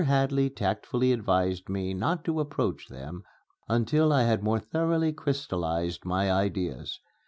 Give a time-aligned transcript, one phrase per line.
[0.03, 3.21] Hadley tactfully advised me not to approach them
[3.69, 6.99] until I had more thoroughly crystallized my ideas.